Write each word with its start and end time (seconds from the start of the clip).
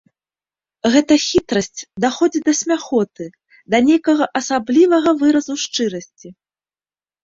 Гэта 0.95 1.17
хітрасць 1.25 1.85
даходзіць 2.07 2.43
да 2.49 2.53
смяхоты, 2.61 3.29
да 3.75 3.85
нейкага 3.91 4.33
асаблівага 4.43 5.09
выразу 5.25 5.53
шчырасці. 5.69 6.39